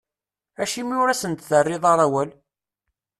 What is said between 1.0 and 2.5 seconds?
ur asent-terriḍ ara awal?